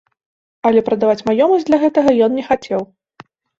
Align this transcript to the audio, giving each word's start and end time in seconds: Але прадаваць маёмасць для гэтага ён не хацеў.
Але 0.69 0.81
прадаваць 0.87 1.25
маёмасць 1.29 1.67
для 1.69 1.81
гэтага 1.85 2.17
ён 2.31 2.41
не 2.41 2.49
хацеў. 2.51 2.79